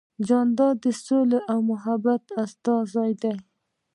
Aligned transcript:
جانداد 0.27 0.75
د 0.85 0.87
سولې 1.05 1.39
او 1.51 1.57
محبت 1.69 2.23
استازی 2.43 3.11
دی. 3.21 3.33